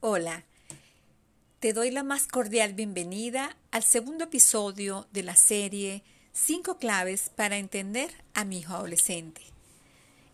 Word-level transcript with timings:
Hola, 0.00 0.44
te 1.58 1.72
doy 1.72 1.90
la 1.90 2.04
más 2.04 2.28
cordial 2.28 2.72
bienvenida 2.72 3.56
al 3.72 3.82
segundo 3.82 4.26
episodio 4.26 5.08
de 5.10 5.24
la 5.24 5.34
serie 5.34 6.04
5 6.34 6.78
claves 6.78 7.32
para 7.34 7.56
entender 7.56 8.08
a 8.32 8.44
mi 8.44 8.60
hijo 8.60 8.74
adolescente. 8.74 9.42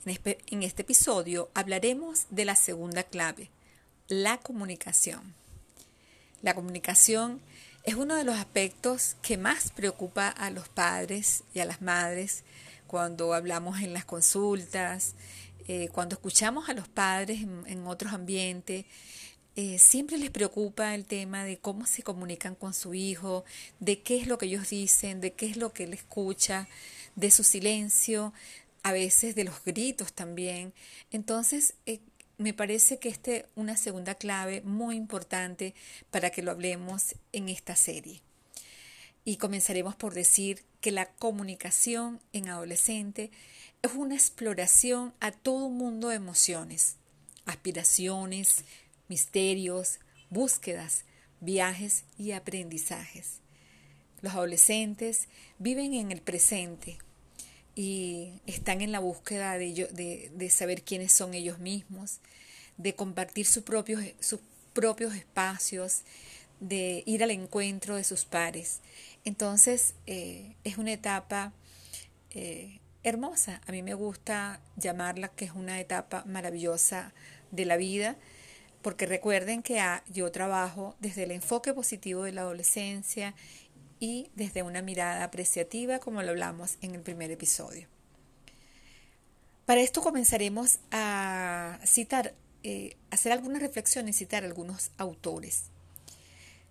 En 0.04 0.62
este 0.62 0.82
episodio 0.82 1.48
hablaremos 1.54 2.27
de 2.29 2.45
la 2.45 2.56
segunda 2.56 3.04
clave, 3.04 3.48
la 4.06 4.36
comunicación. 4.36 5.34
La 6.42 6.54
comunicación 6.54 7.40
es 7.84 7.94
uno 7.94 8.16
de 8.16 8.24
los 8.24 8.36
aspectos 8.36 9.16
que 9.22 9.38
más 9.38 9.72
preocupa 9.72 10.28
a 10.28 10.50
los 10.50 10.68
padres 10.68 11.42
y 11.54 11.60
a 11.60 11.64
las 11.64 11.80
madres 11.80 12.44
cuando 12.86 13.32
hablamos 13.32 13.80
en 13.80 13.94
las 13.94 14.04
consultas, 14.04 15.14
eh, 15.68 15.88
cuando 15.90 16.16
escuchamos 16.16 16.68
a 16.68 16.74
los 16.74 16.86
padres 16.86 17.40
en 17.40 17.86
otros 17.86 18.12
ambientes 18.12 18.84
eh, 19.57 19.79
siempre 19.79 20.18
les 20.18 20.30
preocupa 20.30 20.95
el 20.95 21.05
tema 21.05 21.45
de 21.45 21.59
cómo 21.59 21.87
se 21.87 22.02
comunican 22.02 22.55
con 22.55 22.74
su 22.74 22.95
hijo, 22.95 23.45
de 23.78 24.02
qué 24.02 24.16
es 24.16 24.27
lo 24.27 24.37
que 24.37 24.47
ellos 24.47 24.70
dicen, 24.70 25.20
de 25.20 25.33
qué 25.33 25.47
es 25.47 25.56
lo 25.56 25.73
que 25.73 25.84
él 25.84 25.95
escucha, 25.95 26.69
de 27.15 27.30
su 27.30 27.45
silencio, 27.45 28.33
a 28.83 28.92
veces 28.92 29.34
de 29.34 29.45
los 29.45 29.62
gritos 29.64 30.12
también. 30.12 30.73
Entonces, 31.12 31.75
eh, 31.87 32.01
me 32.37 32.52
parece 32.52 32.98
que 32.98 33.09
esta 33.09 33.30
es 33.33 33.45
una 33.55 33.77
segunda 33.77 34.16
clave 34.16 34.61
muy 34.62 34.97
importante 34.97 35.75
para 36.11 36.30
que 36.30 36.42
lo 36.42 36.50
hablemos 36.50 37.14
en 37.33 37.48
esta 37.48 37.77
serie. 37.77 38.23
Y 39.25 39.36
comenzaremos 39.36 39.95
por 39.95 40.14
decir 40.14 40.64
que 40.80 40.91
la 40.91 41.06
comunicación 41.06 42.20
en 42.33 42.48
adolescente 42.48 43.30
es 43.83 43.92
una 43.95 44.14
exploración 44.14 45.14
a 45.20 45.30
todo 45.30 45.66
un 45.66 45.78
mundo 45.78 46.09
de 46.09 46.16
emociones, 46.16 46.97
aspiraciones, 47.47 48.64
misterios, 49.08 50.00
búsquedas, 50.30 51.04
viajes 51.40 52.04
y 52.18 52.33
aprendizajes. 52.33 53.41
Los 54.20 54.34
adolescentes 54.34 55.28
viven 55.58 55.94
en 55.94 56.11
el 56.11 56.22
presente 56.22 56.98
y 57.74 58.41
están 58.46 58.80
en 58.80 58.92
la 58.92 59.00
búsqueda 59.00 59.58
de, 59.58 60.30
de, 60.33 60.50
saber 60.50 60.83
quiénes 60.83 61.12
son 61.12 61.34
ellos 61.34 61.58
mismos, 61.58 62.20
de 62.77 62.94
compartir 62.94 63.46
sus 63.46 63.64
propios, 63.64 64.02
sus 64.20 64.41
propios 64.72 65.14
espacios, 65.14 66.02
de 66.61 67.02
ir 67.06 67.22
al 67.22 67.30
encuentro 67.30 67.96
de 67.96 68.05
sus 68.05 68.24
pares. 68.24 68.80
Entonces 69.24 69.94
eh, 70.06 70.55
es 70.64 70.78
una 70.78 70.92
etapa 70.92 71.52
eh, 72.30 72.80
hermosa. 73.02 73.61
A 73.66 73.72
mí 73.72 73.83
me 73.83 73.94
gusta 73.94 74.61
llamarla 74.77 75.28
que 75.28 75.44
es 75.44 75.52
una 75.52 75.80
etapa 75.80 76.24
maravillosa 76.27 77.12
de 77.50 77.64
la 77.64 77.77
vida 77.77 78.16
porque 78.84 79.06
recuerden 79.06 79.62
que 79.62 79.82
yo 80.12 80.30
trabajo 80.30 80.94
desde 81.00 81.22
el 81.22 81.30
enfoque 81.30 81.72
positivo 81.72 82.24
de 82.24 82.32
la 82.32 82.42
adolescencia 82.42 83.34
y 83.98 84.28
desde 84.34 84.62
una 84.62 84.82
mirada 84.82 85.24
apreciativa, 85.24 86.00
como 86.00 86.22
lo 86.22 86.28
hablamos 86.28 86.77
en 86.82 86.94
el 86.94 87.00
primer 87.00 87.30
episodio. 87.30 87.88
Para 89.64 89.80
esto 89.80 90.02
comenzaremos 90.02 90.80
a 90.90 91.80
citar, 91.86 92.34
eh, 92.62 92.98
hacer 93.10 93.32
algunas 93.32 93.62
reflexiones, 93.62 94.18
citar 94.18 94.44
algunos 94.44 94.90
autores. 94.98 95.70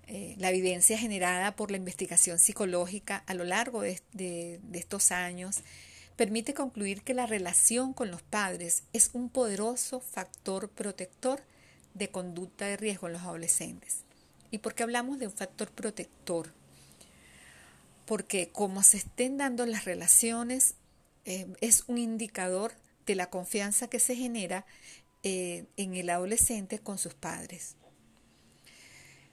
Eh, 0.06 0.36
la 0.38 0.52
evidencia 0.52 1.00
generada 1.00 1.56
por 1.56 1.72
la 1.72 1.78
investigación 1.78 2.38
psicológica 2.38 3.24
a 3.26 3.34
lo 3.34 3.44
largo 3.44 3.82
de 3.82 4.60
estos 4.72 5.12
años 5.12 5.64
permite 6.16 6.54
concluir 6.54 7.02
que 7.02 7.16
la 7.16 7.26
relación 7.26 7.92
con 7.92 8.12
los 8.12 8.22
padres 8.22 8.84
es 8.94 9.10
un 9.14 9.30
poderoso 9.30 10.00
factor 10.00 10.70
protector 10.70 11.42
de 11.94 12.10
conducta 12.10 12.66
de 12.66 12.78
riesgo 12.78 13.08
en 13.08 13.14
los 13.14 13.22
adolescentes. 13.24 14.04
¿Y 14.52 14.60
por 14.60 14.76
qué 14.76 14.84
hablamos 14.84 15.20
de 15.20 15.28
un 15.28 15.34
factor 15.34 15.72
protector? 15.72 16.54
Porque 18.06 18.50
como 18.50 18.84
se 18.84 18.98
estén 18.98 19.38
dando 19.38 19.66
las 19.66 19.86
relaciones, 19.86 20.76
eh, 21.26 21.48
es 21.62 21.86
un 21.88 21.98
indicador 21.98 22.74
de 23.06 23.16
la 23.16 23.30
confianza 23.30 23.88
que 23.88 24.00
se 24.00 24.16
genera 24.16 24.66
eh, 25.24 25.66
en 25.78 25.96
el 25.96 26.10
adolescente 26.10 26.80
con 26.80 26.98
sus 26.98 27.14
padres. 27.14 27.76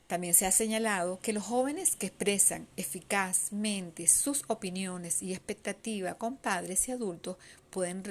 También 0.07 0.35
se 0.35 0.45
ha 0.45 0.51
señalado 0.51 1.21
que 1.21 1.33
los 1.33 1.45
jóvenes 1.45 1.95
que 1.95 2.07
expresan 2.07 2.67
eficazmente 2.77 4.09
sus 4.09 4.43
opiniones 4.49 5.23
y 5.23 5.33
expectativas 5.33 6.17
con 6.17 6.37
padres 6.37 6.89
y 6.89 6.93
adultos 6.93 7.37
pueden 7.71 8.03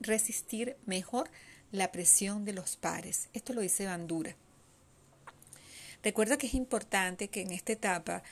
resistir 0.00 0.76
mejor 0.86 1.30
la 1.72 1.92
presión 1.92 2.44
de 2.44 2.52
los 2.52 2.76
pares. 2.76 3.28
Esto 3.32 3.52
lo 3.52 3.60
dice 3.60 3.86
Bandura. 3.86 4.34
Recuerda 6.02 6.38
que 6.38 6.46
es 6.46 6.54
importante 6.54 7.28
que 7.28 7.42
en 7.42 7.52
esta 7.52 7.72
etapa 7.72 8.22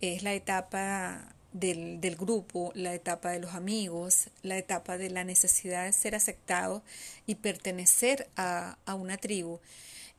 es 0.00 0.22
la 0.22 0.34
etapa 0.34 1.34
del, 1.52 2.16
grupo, 2.16 2.72
la 2.74 2.94
etapa 2.94 3.30
de 3.30 3.40
los 3.40 3.54
amigos, 3.54 4.28
la 4.42 4.56
etapa 4.56 4.98
de 4.98 5.10
la 5.10 5.24
necesidad 5.24 5.84
de 5.84 5.92
ser 5.92 6.14
aceptado 6.14 6.82
y 7.26 7.36
pertenecer 7.36 8.28
a, 8.36 8.78
una 8.86 9.16
tribu 9.16 9.60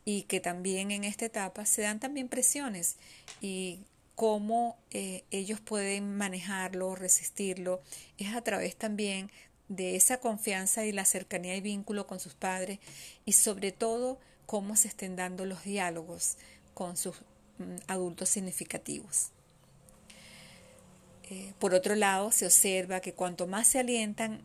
y 0.05 0.23
que 0.23 0.39
también 0.39 0.91
en 0.91 1.03
esta 1.03 1.25
etapa 1.25 1.65
se 1.65 1.83
dan 1.83 1.99
también 1.99 2.29
presiones 2.29 2.97
y 3.41 3.79
cómo 4.15 4.77
eh, 4.91 5.23
ellos 5.31 5.59
pueden 5.61 6.17
manejarlo, 6.17 6.95
resistirlo, 6.95 7.81
es 8.17 8.35
a 8.35 8.41
través 8.41 8.75
también 8.75 9.31
de 9.69 9.95
esa 9.95 10.19
confianza 10.19 10.85
y 10.85 10.91
la 10.91 11.05
cercanía 11.05 11.55
y 11.55 11.61
vínculo 11.61 12.07
con 12.07 12.19
sus 12.19 12.33
padres 12.33 12.79
y 13.25 13.33
sobre 13.33 13.71
todo 13.71 14.19
cómo 14.45 14.75
se 14.75 14.87
estén 14.87 15.15
dando 15.15 15.45
los 15.45 15.63
diálogos 15.63 16.37
con 16.73 16.97
sus 16.97 17.15
mm, 17.59 17.75
adultos 17.87 18.29
significativos. 18.29 19.29
Eh, 21.29 21.53
por 21.59 21.75
otro 21.75 21.95
lado, 21.95 22.31
se 22.31 22.47
observa 22.47 22.99
que 22.99 23.13
cuanto 23.13 23.45
más 23.45 23.67
se 23.67 23.79
alientan, 23.79 24.41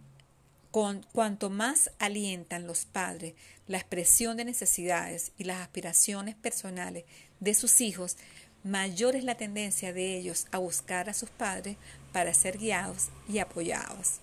con, 0.70 1.06
cuanto 1.12 1.48
más 1.48 1.90
alientan 1.98 2.66
los 2.66 2.84
padres 2.84 3.34
la 3.66 3.78
expresión 3.78 4.36
de 4.36 4.44
necesidades 4.44 5.32
y 5.38 5.44
las 5.44 5.60
aspiraciones 5.60 6.34
personales 6.34 7.04
de 7.40 7.54
sus 7.54 7.80
hijos, 7.80 8.18
mayor 8.62 9.16
es 9.16 9.24
la 9.24 9.36
tendencia 9.36 9.92
de 9.92 10.18
ellos 10.18 10.46
a 10.50 10.58
buscar 10.58 11.08
a 11.08 11.14
sus 11.14 11.30
padres 11.30 11.76
para 12.12 12.34
ser 12.34 12.58
guiados 12.58 13.08
y 13.28 13.38
apoyados. 13.38 14.20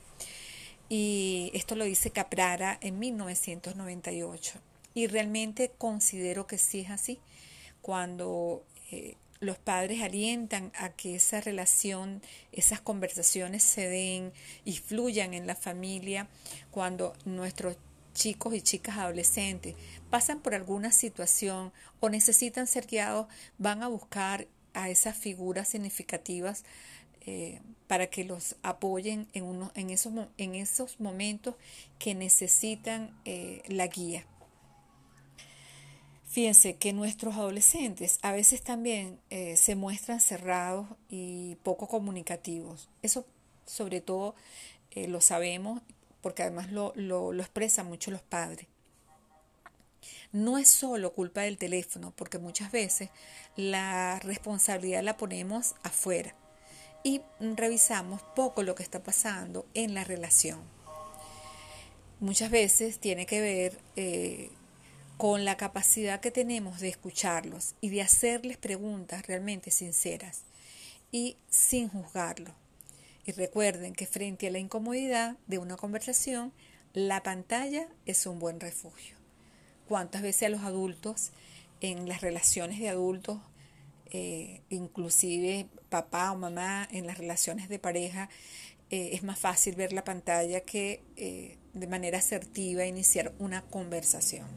Y 0.94 1.52
esto 1.54 1.76
lo 1.76 1.86
dice 1.86 2.12
Caprara 2.12 2.78
en 2.82 3.00
1998. 3.00 4.60
Y 4.94 5.08
realmente 5.08 5.72
considero 5.78 6.48
que 6.48 6.58
sí 6.58 6.82
es 6.82 6.90
así. 6.90 7.18
Cuando 7.82 8.66
eh, 8.92 9.16
los 9.40 9.58
padres 9.58 10.02
alientan 10.02 10.74
a 10.76 10.90
que 10.90 11.16
esa 11.16 11.40
relación, 11.40 12.22
esas 12.52 12.82
conversaciones 12.82 13.64
se 13.64 13.88
den 13.88 14.34
y 14.66 14.76
fluyan 14.76 15.34
en 15.34 15.48
la 15.48 15.56
familia, 15.56 16.28
cuando 16.72 17.14
nuestros 17.24 17.78
chicos 18.14 18.54
y 18.54 18.62
chicas 18.62 18.98
adolescentes 18.98 19.76
pasan 20.10 20.42
por 20.42 20.56
alguna 20.56 20.92
situación 20.92 21.72
o 22.02 22.10
necesitan 22.10 22.68
ser 22.68 22.86
guiados, 22.86 23.28
van 23.58 23.82
a 23.82 23.88
buscar 23.88 24.46
a 24.74 24.90
esas 24.90 25.16
figuras 25.16 25.70
significativas 25.70 26.66
eh, 27.24 27.62
para 27.88 28.08
que 28.08 28.24
los 28.24 28.56
apoyen 28.64 29.28
en, 29.34 29.44
uno, 29.44 29.72
en, 29.76 29.92
esos, 29.92 30.12
en 30.38 30.56
esos 30.56 31.00
momentos 31.00 31.56
que 32.00 32.16
necesitan 32.16 33.16
eh, 33.26 33.62
la 33.68 33.86
guía. 33.88 34.26
Fíjense 36.26 36.78
que 36.78 36.94
nuestros 36.94 37.36
adolescentes 37.36 38.18
a 38.24 38.32
veces 38.32 38.64
también 38.64 39.20
eh, 39.30 39.56
se 39.56 39.76
muestran 39.76 40.20
cerrados 40.20 40.88
y 41.10 41.58
poco 41.64 41.88
comunicativos. 41.88 42.90
Eso 43.02 43.28
sobre 43.66 44.02
todo 44.02 44.36
lo 44.96 45.22
sabemos 45.22 45.82
porque 46.22 46.44
además 46.44 46.72
lo, 46.72 46.92
lo, 46.96 47.34
lo 47.34 47.42
expresan 47.44 47.86
mucho 47.86 48.12
los 48.12 48.22
padres. 48.22 48.68
No 50.32 50.58
es 50.58 50.70
solo 50.70 51.14
culpa 51.14 51.42
del 51.42 51.58
teléfono, 51.58 52.14
porque 52.16 52.40
muchas 52.40 52.72
veces 52.72 53.10
la 53.56 54.20
responsabilidad 54.20 55.04
la 55.04 55.18
ponemos 55.18 55.76
afuera 55.84 56.36
y 57.04 57.22
revisamos 57.40 58.22
poco 58.36 58.64
lo 58.64 58.76
que 58.76 58.84
está 58.84 59.04
pasando 59.04 59.66
en 59.74 59.94
la 59.94 60.04
relación. 60.04 60.60
Muchas 62.20 62.52
veces 62.52 63.00
tiene 63.00 63.26
que 63.26 63.42
ver 63.42 63.80
eh, 63.96 64.52
con 65.18 65.46
la 65.46 65.58
capacidad 65.58 66.20
que 66.20 66.32
tenemos 66.32 66.80
de 66.80 66.90
escucharlos 66.90 67.76
y 67.82 67.90
de 67.90 68.02
hacerles 68.02 68.58
preguntas 68.58 69.26
realmente 69.26 69.72
sinceras 69.72 70.44
y 71.12 71.38
sin 71.50 71.90
juzgarlo. 71.90 72.54
Y 73.26 73.32
recuerden 73.34 73.94
que 73.94 74.08
frente 74.08 74.48
a 74.48 74.52
la 74.52 74.60
incomodidad 74.60 75.38
de 75.48 75.58
una 75.58 75.78
conversación, 75.78 76.54
la 76.94 77.24
pantalla 77.24 77.88
es 78.06 78.26
un 78.26 78.40
buen 78.40 78.60
refugio. 78.60 79.16
¿Cuántas 79.88 80.22
veces 80.22 80.44
a 80.44 80.50
los 80.50 80.62
adultos, 80.62 81.32
en 81.82 82.08
las 82.08 82.22
relaciones 82.22 82.80
de 82.80 82.90
adultos, 82.90 83.40
eh, 84.12 84.62
inclusive 84.70 85.68
papá 85.90 86.32
o 86.32 86.38
mamá 86.38 86.88
en 86.92 87.08
las 87.08 87.18
relaciones 87.18 87.70
de 87.70 87.80
pareja, 87.80 88.30
eh, 88.90 89.12
es 89.14 89.24
más 89.24 89.40
fácil 89.40 89.76
ver 89.76 89.94
la 89.94 90.04
pantalla 90.04 90.62
que 90.62 91.02
eh, 91.16 91.58
de 91.74 91.88
manera 91.88 92.18
asertiva 92.18 92.86
iniciar 92.86 93.34
una 93.40 93.64
conversación. 93.64 94.48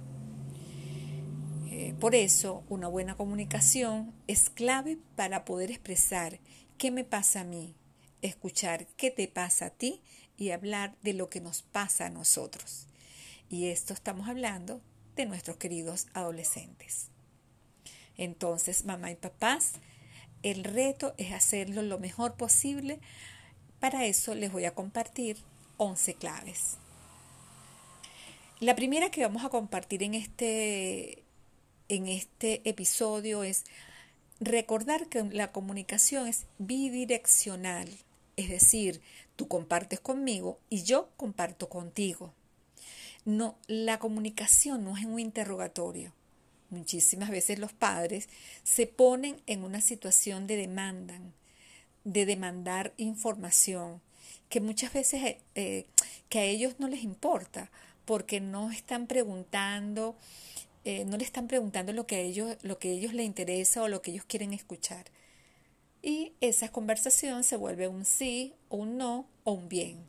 Por 1.99 2.15
eso, 2.15 2.63
una 2.69 2.87
buena 2.87 3.17
comunicación 3.17 4.13
es 4.29 4.49
clave 4.49 4.99
para 5.17 5.45
poder 5.45 5.71
expresar 5.71 6.39
qué 6.79 6.91
me 6.91 7.03
pasa 7.03 7.41
a 7.41 7.45
mí, 7.45 7.75
escuchar 8.23 8.87
qué 8.97 9.11
te 9.11 9.27
pasa 9.27 9.67
a 9.67 9.71
ti 9.71 10.01
y 10.37 10.51
hablar 10.51 10.97
de 11.03 11.15
lo 11.15 11.31
que 11.31 11.41
nos 11.41 11.63
pasa 11.63 12.07
a 12.07 12.11
nosotros. 12.11 12.87
Y 13.49 13.67
esto 13.67 13.93
estamos 13.93 14.29
hablando 14.29 14.83
de 15.17 15.27
nuestros 15.27 15.57
queridos 15.57 16.07
adolescentes. 16.15 17.11
Entonces, 18.17 18.85
mamá 18.85 19.11
y 19.11 19.17
papás, 19.17 19.75
el 20.43 20.65
reto 20.65 21.15
es 21.17 21.33
hacerlo 21.33 21.83
lo 21.83 21.99
mejor 21.99 22.35
posible. 22.35 23.01
Para 23.81 24.07
eso 24.07 24.35
les 24.35 24.53
voy 24.53 24.65
a 24.67 24.75
compartir 24.75 25.39
11 25.79 26.15
claves. 26.15 26.79
La 28.61 28.77
primera 28.77 29.11
que 29.11 29.23
vamos 29.23 29.45
a 29.45 29.49
compartir 29.49 30.03
en 30.03 30.15
este, 30.15 31.23
en 31.89 32.07
este 32.07 32.67
episodio 32.69 33.43
es 33.43 33.65
recordar 34.41 35.09
que 35.09 35.23
la 35.25 35.53
comunicación 35.53 36.29
es 36.29 36.47
bidireccional, 36.59 37.89
es 38.37 38.49
decir, 38.49 39.01
tú 39.37 39.49
compartes 39.49 40.01
conmigo 40.01 40.59
y 40.71 40.83
yo 40.83 41.09
comparto 41.17 41.69
contigo. 41.69 42.33
No, 43.25 43.57
la 43.67 43.99
comunicación 43.99 44.85
no 44.85 44.97
es 44.97 45.05
un 45.05 45.19
interrogatorio. 45.19 46.13
Muchísimas 46.71 47.31
veces 47.31 47.59
los 47.59 47.73
padres 47.73 48.29
se 48.63 48.87
ponen 48.87 49.41
en 49.47 49.65
una 49.65 49.81
situación 49.81 50.47
de 50.47 50.57
demanda, 50.57 51.21
de 52.05 52.27
demandar 52.27 52.93
información, 52.97 54.01
que 54.49 54.61
muchas 54.61 54.93
veces 54.93 55.23
eh, 55.23 55.41
eh, 55.55 55.87
que 56.29 56.39
a 56.39 56.45
ellos 56.45 56.77
no 56.79 56.89
les 56.89 57.03
importa, 57.03 57.71
porque 58.05 58.41
no 58.41 58.71
están 58.71 59.07
preguntando, 59.07 60.17
eh, 60.85 61.05
no 61.07 61.17
le 61.17 61.25
están 61.25 61.49
preguntando 61.49 61.93
lo 61.93 62.07
que 62.07 62.17
a 62.17 62.21
ellos, 62.21 62.57
lo 62.63 62.79
que 62.79 62.93
ellos 62.93 63.15
les 63.15 63.27
interesa 63.27 63.83
o 63.83 63.89
lo 63.89 64.03
que 64.03 64.11
ellos 64.11 64.25
quieren 64.27 64.53
escuchar. 64.53 65.07
Y 66.03 66.33
esa 66.41 66.69
conversación 66.71 67.45
se 67.45 67.57
vuelve 67.57 67.89
un 67.89 68.05
sí 68.05 68.55
un 68.69 68.99
no 68.99 69.27
o 69.45 69.53
un 69.53 69.69
bien. 69.69 70.05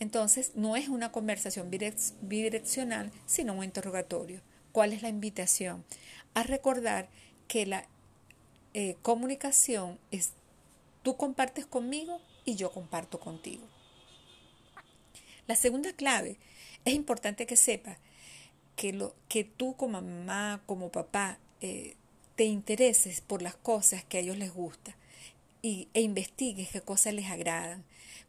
Entonces, 0.00 0.52
no 0.54 0.76
es 0.76 0.88
una 0.88 1.12
conversación 1.12 1.70
bidireccional, 1.70 3.10
sino 3.26 3.54
un 3.54 3.64
interrogatorio. 3.64 4.40
¿Cuál 4.72 4.92
es 4.92 5.02
la 5.02 5.08
invitación? 5.08 5.84
A 6.34 6.42
recordar 6.42 7.08
que 7.46 7.66
la 7.66 7.86
eh, 8.74 8.96
comunicación 9.02 9.98
es 10.10 10.32
tú 11.02 11.16
compartes 11.16 11.66
conmigo 11.66 12.20
y 12.44 12.56
yo 12.56 12.70
comparto 12.70 13.18
contigo. 13.18 13.64
La 15.46 15.56
segunda 15.56 15.92
clave, 15.92 16.36
es 16.84 16.94
importante 16.94 17.46
que 17.46 17.56
sepas 17.56 17.98
que, 18.76 18.92
lo, 18.92 19.14
que 19.28 19.44
tú 19.44 19.74
como 19.76 20.00
mamá, 20.00 20.62
como 20.66 20.90
papá, 20.90 21.38
eh, 21.60 21.96
te 22.36 22.44
intereses 22.44 23.20
por 23.20 23.42
las 23.42 23.56
cosas 23.56 24.04
que 24.04 24.18
a 24.18 24.20
ellos 24.20 24.36
les 24.36 24.52
gusta 24.52 24.96
y, 25.62 25.88
e 25.94 26.02
investigues 26.02 26.68
qué 26.70 26.80
cosas 26.80 27.14
les 27.14 27.26
agradan 27.26 27.84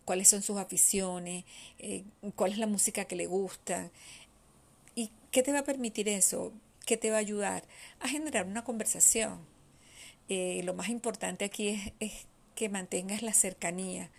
cuáles 0.09 0.27
son 0.27 0.41
sus 0.41 0.57
aficiones, 0.57 1.45
eh, 1.77 2.03
cuál 2.35 2.51
es 2.51 2.57
la 2.57 2.65
música 2.65 3.05
que 3.05 3.15
le 3.15 3.27
gusta. 3.27 3.91
¿Y 4.99 5.11
qué 5.31 5.43
te 5.43 5.53
va 5.53 5.59
a 5.59 5.63
permitir 5.63 6.09
eso? 6.09 6.51
¿Qué 6.85 6.97
te 6.97 7.09
va 7.09 7.15
a 7.15 7.21
ayudar? 7.21 7.63
A 8.01 8.09
generar 8.09 8.45
una 8.45 8.65
conversación. 8.65 9.39
Eh, 10.27 10.59
lo 10.65 10.73
más 10.73 10.89
importante 10.89 11.45
aquí 11.45 11.93
es, 12.01 12.11
que 12.53 12.67
mantengas 12.67 13.21
la 13.21 13.31
cercanía 13.31 14.11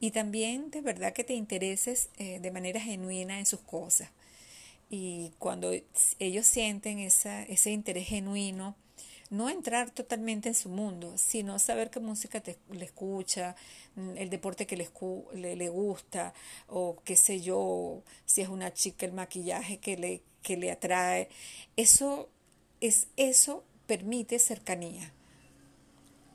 y 0.00 0.10
también 0.10 0.72
de 0.72 0.80
verdad 0.80 1.12
que 1.12 1.22
te 1.22 1.34
intereses 1.34 2.10
eh, 2.18 2.40
de 2.40 2.50
manera 2.50 2.80
genuina 2.80 3.38
en 3.38 3.46
sus 3.46 3.60
cosas. 3.60 4.10
Y 4.90 5.30
cuando 5.38 5.70
ellos 6.18 6.46
sienten 6.48 6.98
ese 6.98 7.70
interés 7.70 8.08
genuino, 8.08 8.74
no 9.30 9.48
entrar 9.48 9.90
totalmente 9.90 10.48
en 10.48 10.54
su 10.54 10.68
mundo, 10.68 11.16
sino 11.16 11.58
saber 11.58 11.90
qué 11.90 12.00
música 12.00 12.40
te, 12.40 12.58
le 12.70 12.84
escucha, 12.84 13.56
mm, 13.96 14.16
el 14.16 14.30
deporte 14.30 14.66
que 14.66 14.76
le, 14.76 15.56
le, 15.56 15.68
gusta, 15.68 16.34
o 16.68 16.98
qué 17.04 17.16
sé 17.16 17.40
yo, 17.40 18.02
si 18.26 18.42
es 18.42 18.48
una 18.48 18.72
chica 18.72 19.06
el 19.06 19.12
maquillaje 19.12 19.78
que 19.78 19.96
le, 19.96 20.22
que 20.42 20.56
le 20.56 20.70
atrae. 20.70 21.28
Eso, 21.76 22.28
es, 22.80 23.08
eso 23.16 23.64
permite 23.86 24.38
cercanía. 24.38 25.12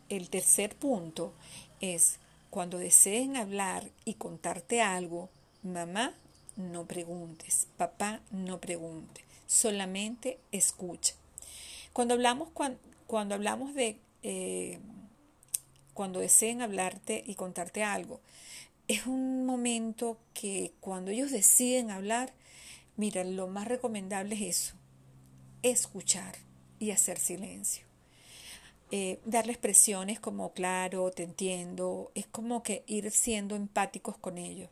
El 0.09 0.29
tercer 0.29 0.75
punto 0.75 1.33
es 1.81 2.19
cuando 2.49 2.79
deseen 2.79 3.37
hablar 3.37 3.89
y 4.05 4.15
contarte 4.15 4.81
algo, 4.81 5.29
mamá, 5.61 6.13
no 6.57 6.85
preguntes, 6.85 7.67
papá, 7.77 8.21
no 8.31 8.59
pregunte, 8.59 9.23
solamente 9.45 10.39
escucha. 10.51 11.18
Cuando 11.99 12.13
hablamos, 12.13 12.47
cuando, 13.07 13.35
hablamos 13.35 13.73
de 13.73 13.99
eh, 14.23 14.79
cuando 15.93 16.21
deseen 16.21 16.61
hablarte 16.61 17.21
y 17.27 17.35
contarte 17.35 17.83
algo, 17.83 18.21
es 18.87 19.05
un 19.05 19.45
momento 19.45 20.17
que 20.33 20.71
cuando 20.79 21.11
ellos 21.11 21.29
deciden 21.29 21.91
hablar, 21.91 22.31
mira, 22.95 23.25
lo 23.25 23.47
más 23.47 23.67
recomendable 23.67 24.35
es 24.35 24.43
eso, 24.43 24.75
escuchar 25.61 26.37
y 26.79 26.91
hacer 26.91 27.19
silencio. 27.19 27.85
Eh, 28.91 29.19
darle 29.25 29.51
expresiones 29.51 30.21
como 30.21 30.53
claro, 30.53 31.11
te 31.11 31.23
entiendo, 31.23 32.13
es 32.15 32.27
como 32.27 32.63
que 32.63 32.85
ir 32.87 33.11
siendo 33.11 33.57
empáticos 33.57 34.17
con 34.17 34.37
ellos. 34.37 34.69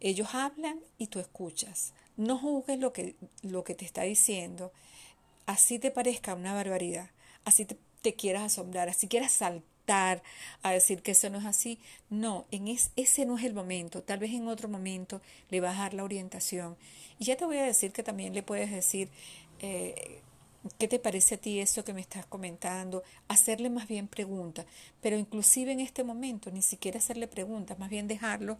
Ellos 0.00 0.28
hablan 0.32 0.80
y 0.96 1.08
tú 1.08 1.20
escuchas. 1.20 1.92
No 2.16 2.38
juzgues 2.38 2.78
lo 2.78 2.94
que, 2.94 3.16
lo 3.42 3.64
que 3.64 3.74
te 3.74 3.84
está 3.84 4.00
diciendo, 4.04 4.72
así 5.46 5.78
te 5.78 5.90
parezca 5.90 6.34
una 6.34 6.54
barbaridad, 6.54 7.10
así 7.44 7.64
te, 7.64 8.14
quieras 8.14 8.42
asombrar, 8.42 8.88
así 8.88 9.08
quieras 9.08 9.32
saltar 9.32 10.22
a 10.62 10.72
decir 10.72 11.02
que 11.02 11.12
eso 11.12 11.30
no 11.30 11.38
es 11.38 11.44
así. 11.44 11.78
No, 12.10 12.46
en 12.50 12.68
ese 12.68 13.26
no 13.26 13.38
es 13.38 13.44
el 13.44 13.54
momento. 13.54 14.02
Tal 14.02 14.18
vez 14.18 14.32
en 14.32 14.48
otro 14.48 14.68
momento 14.68 15.20
le 15.50 15.60
vas 15.60 15.76
a 15.76 15.82
dar 15.82 15.94
la 15.94 16.04
orientación. 16.04 16.76
Y 17.18 17.24
ya 17.24 17.36
te 17.36 17.44
voy 17.44 17.58
a 17.58 17.64
decir 17.64 17.92
que 17.92 18.02
también 18.02 18.34
le 18.34 18.42
puedes 18.42 18.70
decir, 18.70 19.08
eh, 19.60 20.20
¿qué 20.78 20.88
te 20.88 20.98
parece 20.98 21.36
a 21.36 21.38
ti 21.38 21.60
eso 21.60 21.84
que 21.84 21.92
me 21.92 22.00
estás 22.00 22.26
comentando? 22.26 23.02
Hacerle 23.28 23.70
más 23.70 23.88
bien 23.88 24.08
preguntas, 24.08 24.66
pero 25.00 25.16
inclusive 25.16 25.72
en 25.72 25.80
este 25.80 26.04
momento 26.04 26.50
ni 26.50 26.62
siquiera 26.62 26.98
hacerle 26.98 27.28
preguntas, 27.28 27.78
más 27.78 27.90
bien 27.90 28.08
dejarlo 28.08 28.58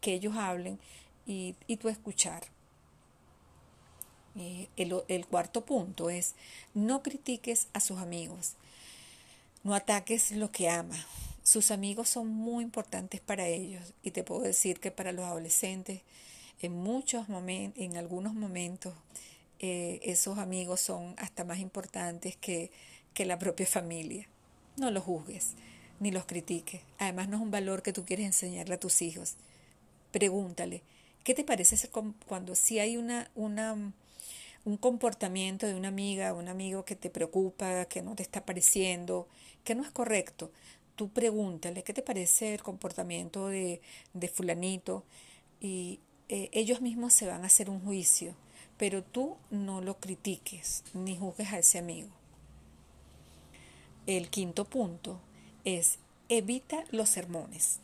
que 0.00 0.14
ellos 0.14 0.36
hablen 0.36 0.78
y, 1.26 1.54
y 1.66 1.76
tú 1.76 1.88
escuchar. 1.88 2.42
Eh, 4.36 4.68
el, 4.76 5.26
cuarto 5.26 5.64
punto 5.64 6.08
es 6.08 6.34
no 6.74 7.02
critiques 7.02 7.68
a 7.74 7.80
sus 7.80 7.98
amigos, 7.98 8.52
no 9.62 9.74
ataques 9.74 10.32
lo 10.32 10.50
que 10.50 10.68
ama. 10.68 10.96
Sus 11.42 11.70
amigos 11.70 12.08
son 12.08 12.28
muy 12.28 12.64
importantes 12.64 13.20
para 13.20 13.48
ellos 13.48 13.94
y 14.02 14.12
te 14.12 14.22
puedo 14.22 14.42
decir 14.42 14.80
que 14.80 14.90
para 14.90 15.12
los 15.12 15.24
adolescentes 15.24 16.00
en 16.62 16.72
muchos 16.72 17.28
momentos, 17.28 17.82
en 17.82 17.96
algunos 17.96 18.34
momentos, 18.34 18.94
eh, 19.58 20.00
esos 20.04 20.38
amigos 20.38 20.80
son 20.80 21.14
hasta 21.18 21.44
más 21.44 21.58
importantes 21.58 22.36
que, 22.36 22.70
que 23.14 23.26
la 23.26 23.38
propia 23.38 23.66
familia. 23.66 24.28
No 24.76 24.90
los 24.90 25.02
juzgues 25.02 25.54
ni 25.98 26.10
los 26.10 26.24
critiques. 26.24 26.80
Además 26.98 27.28
no 27.28 27.36
es 27.36 27.42
un 27.42 27.50
valor 27.50 27.82
que 27.82 27.92
tú 27.92 28.04
quieres 28.04 28.26
enseñarle 28.26 28.74
a 28.74 28.80
tus 28.80 29.02
hijos. 29.02 29.34
Pregúntale, 30.10 30.82
¿qué 31.24 31.34
te 31.34 31.44
parece 31.44 31.88
cuando 32.26 32.54
si 32.54 32.78
hay 32.78 32.96
una, 32.96 33.30
una 33.34 33.92
un 34.64 34.76
comportamiento 34.76 35.66
de 35.66 35.74
una 35.74 35.88
amiga 35.88 36.34
un 36.34 36.48
amigo 36.48 36.84
que 36.84 36.96
te 36.96 37.10
preocupa, 37.10 37.84
que 37.86 38.02
no 38.02 38.14
te 38.14 38.22
está 38.22 38.44
pareciendo, 38.44 39.28
que 39.64 39.74
no 39.74 39.82
es 39.82 39.90
correcto, 39.90 40.50
tú 40.96 41.08
pregúntale 41.08 41.82
qué 41.82 41.92
te 41.92 42.02
parece 42.02 42.54
el 42.54 42.62
comportamiento 42.62 43.48
de, 43.48 43.80
de 44.14 44.28
fulanito 44.28 45.04
y 45.60 46.00
eh, 46.28 46.48
ellos 46.52 46.80
mismos 46.80 47.12
se 47.12 47.26
van 47.26 47.42
a 47.42 47.46
hacer 47.46 47.68
un 47.70 47.80
juicio, 47.80 48.34
pero 48.78 49.02
tú 49.02 49.36
no 49.50 49.80
lo 49.80 49.98
critiques 49.98 50.84
ni 50.94 51.16
juzgues 51.16 51.52
a 51.52 51.58
ese 51.58 51.78
amigo. 51.78 52.08
El 54.06 54.30
quinto 54.30 54.64
punto 54.64 55.20
es 55.64 55.98
evita 56.28 56.84
los 56.90 57.08
sermones. 57.08 57.80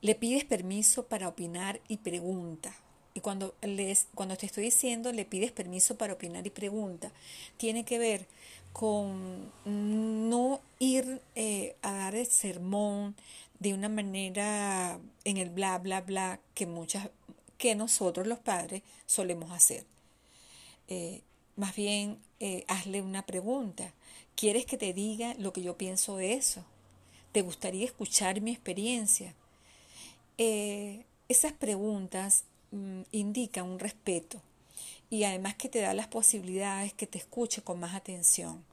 Le 0.00 0.14
pides 0.14 0.44
permiso 0.44 1.06
para 1.06 1.28
opinar 1.28 1.80
y 1.88 1.98
pregunta. 1.98 2.74
Y 3.14 3.20
cuando, 3.20 3.54
les, 3.62 4.06
cuando 4.14 4.36
te 4.36 4.46
estoy 4.46 4.64
diciendo, 4.64 5.12
le 5.12 5.24
pides 5.24 5.52
permiso 5.52 5.96
para 5.96 6.14
opinar 6.14 6.46
y 6.46 6.50
pregunta, 6.50 7.12
tiene 7.58 7.84
que 7.84 7.98
ver 7.98 8.26
con 8.72 9.52
no 9.64 10.60
ir 10.78 11.20
eh, 11.34 11.76
a 11.82 11.92
dar 11.92 12.14
el 12.14 12.26
sermón 12.26 13.14
de 13.58 13.74
una 13.74 13.88
manera 13.88 14.98
en 15.24 15.36
el 15.36 15.50
bla, 15.50 15.78
bla, 15.78 16.00
bla 16.00 16.40
que 16.54 16.66
muchas, 16.66 17.10
que 17.58 17.74
nosotros 17.74 18.26
los 18.26 18.38
padres 18.38 18.82
solemos 19.06 19.50
hacer. 19.52 19.84
Eh, 20.88 21.20
más 21.56 21.76
bien, 21.76 22.18
eh, 22.40 22.64
hazle 22.66 23.02
una 23.02 23.26
pregunta. 23.26 23.92
¿Quieres 24.34 24.64
que 24.64 24.78
te 24.78 24.94
diga 24.94 25.34
lo 25.38 25.52
que 25.52 25.62
yo 25.62 25.76
pienso 25.76 26.16
de 26.16 26.32
eso? 26.32 26.64
¿Te 27.32 27.42
gustaría 27.42 27.84
escuchar 27.84 28.40
mi 28.40 28.52
experiencia? 28.52 29.34
esas 31.28 31.52
preguntas 31.52 32.44
Mm, 32.72 33.02
indica 33.12 33.62
un 33.62 33.78
respeto 33.78 34.40
y 35.10 35.24
además 35.24 35.56
que 35.56 35.68
te 35.68 35.80
da 35.82 35.92
las 35.92 36.08
posibilidades 36.08 36.94
que 36.94 37.06
te 37.06 37.18
escuche 37.18 37.60
con 37.60 37.78
más 37.78 37.94
atención. 37.94 38.64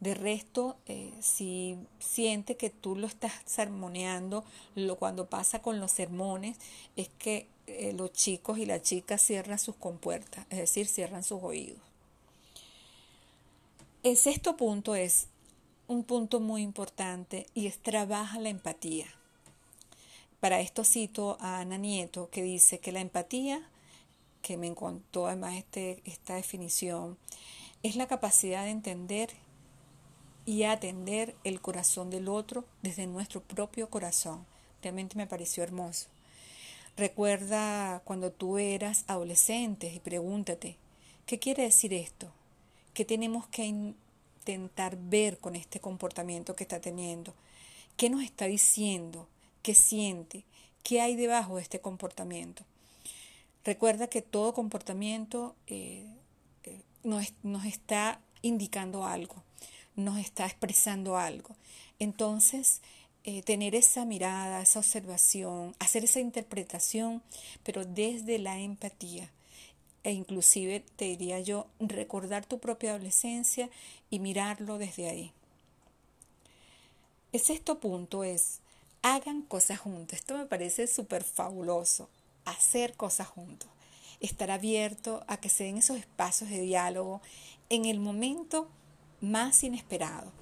De 0.00 0.14
resto, 0.14 0.76
eh, 0.86 1.12
si 1.20 1.78
siente 2.00 2.56
que 2.56 2.70
tú 2.70 2.96
lo 2.96 3.06
estás 3.06 3.32
sermoneando, 3.46 4.44
lo, 4.74 4.96
cuando 4.96 5.26
pasa 5.26 5.62
con 5.62 5.78
los 5.78 5.92
sermones, 5.92 6.56
es 6.96 7.08
que 7.16 7.46
eh, 7.68 7.92
los 7.92 8.12
chicos 8.12 8.58
y 8.58 8.66
las 8.66 8.82
chicas 8.82 9.22
cierran 9.22 9.60
sus 9.60 9.76
compuertas, 9.76 10.44
es 10.50 10.58
decir, 10.58 10.88
cierran 10.88 11.22
sus 11.22 11.44
oídos. 11.44 11.80
El 14.02 14.16
sexto 14.16 14.56
punto 14.56 14.96
es 14.96 15.28
un 15.86 16.02
punto 16.02 16.40
muy 16.40 16.62
importante 16.62 17.46
y 17.54 17.68
es 17.68 17.78
trabaja 17.78 18.40
la 18.40 18.48
empatía. 18.48 19.06
Para 20.40 20.60
esto 20.60 20.84
cito 20.84 21.38
a 21.40 21.60
Ana 21.60 21.78
Nieto 21.78 22.28
que 22.30 22.42
dice 22.42 22.78
que 22.78 22.92
la 22.92 23.00
empatía, 23.00 23.66
que 24.42 24.56
me 24.56 24.74
contó 24.74 25.26
además 25.26 25.54
este, 25.54 26.02
esta 26.04 26.34
definición, 26.34 27.16
es 27.82 27.96
la 27.96 28.06
capacidad 28.06 28.64
de 28.64 28.70
entender 28.70 29.30
y 30.46 30.64
atender 30.64 31.34
el 31.44 31.60
corazón 31.60 32.10
del 32.10 32.28
otro 32.28 32.64
desde 32.82 33.06
nuestro 33.06 33.42
propio 33.42 33.88
corazón. 33.88 34.44
Realmente 34.82 35.16
me 35.16 35.26
pareció 35.26 35.62
hermoso. 35.62 36.08
Recuerda 36.96 38.02
cuando 38.04 38.30
tú 38.30 38.58
eras 38.58 39.04
adolescente 39.08 39.92
y 39.92 39.98
pregúntate, 39.98 40.76
¿qué 41.26 41.38
quiere 41.38 41.64
decir 41.64 41.92
esto? 41.92 42.30
¿Qué 42.92 43.04
tenemos 43.04 43.48
que 43.48 43.64
intentar 43.64 44.96
ver 44.96 45.38
con 45.38 45.56
este 45.56 45.80
comportamiento 45.80 46.54
que 46.54 46.64
está 46.64 46.80
teniendo? 46.80 47.34
¿Qué 47.96 48.10
nos 48.10 48.22
está 48.22 48.44
diciendo? 48.46 49.26
¿Qué 49.64 49.74
siente? 49.74 50.44
¿Qué 50.84 51.00
hay 51.00 51.16
debajo 51.16 51.56
de 51.56 51.62
este 51.62 51.80
comportamiento? 51.80 52.62
Recuerda 53.64 54.06
que 54.06 54.22
todo 54.22 54.54
comportamiento 54.54 55.56
eh, 55.66 56.06
eh, 56.62 56.82
nos, 57.02 57.32
nos 57.42 57.64
está 57.64 58.20
indicando 58.42 59.04
algo 59.04 59.42
nos 59.96 60.18
está 60.18 60.46
expresando 60.46 61.16
algo. 61.16 61.54
Entonces, 61.98 62.80
eh, 63.24 63.42
tener 63.42 63.74
esa 63.74 64.04
mirada, 64.04 64.62
esa 64.62 64.80
observación, 64.80 65.74
hacer 65.78 66.04
esa 66.04 66.20
interpretación, 66.20 67.22
pero 67.62 67.84
desde 67.84 68.38
la 68.38 68.58
empatía. 68.58 69.30
E 70.02 70.12
inclusive, 70.12 70.80
te 70.96 71.06
diría 71.06 71.40
yo, 71.40 71.66
recordar 71.80 72.44
tu 72.44 72.58
propia 72.58 72.90
adolescencia 72.90 73.70
y 74.10 74.18
mirarlo 74.18 74.78
desde 74.78 75.08
ahí. 75.08 75.32
El 77.32 77.40
sexto 77.40 77.80
punto 77.80 78.22
es, 78.22 78.60
hagan 79.04 79.42
cosas 79.42 79.78
juntos. 79.78 80.18
Esto 80.18 80.36
me 80.36 80.46
parece 80.46 80.86
súper 80.86 81.24
fabuloso, 81.24 82.08
hacer 82.46 82.94
cosas 82.94 83.28
juntos. 83.28 83.68
Estar 84.20 84.50
abierto 84.50 85.22
a 85.28 85.36
que 85.36 85.50
se 85.50 85.64
den 85.64 85.76
esos 85.76 85.98
espacios 85.98 86.48
de 86.48 86.62
diálogo 86.62 87.20
en 87.68 87.84
el 87.84 88.00
momento 88.00 88.66
más 89.20 89.62
inesperado. 89.62 90.32